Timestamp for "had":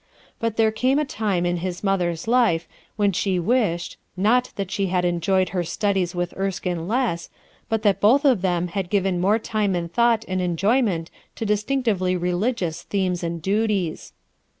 4.87-5.05, 8.69-8.89